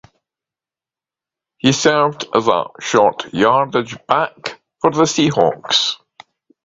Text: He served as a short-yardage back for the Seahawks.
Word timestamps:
He 1.59 1.73
served 1.73 2.25
as 2.33 2.47
a 2.47 2.63
short-yardage 2.79 4.03
back 4.07 4.59
for 4.79 4.89
the 4.89 5.03
Seahawks. 5.03 5.97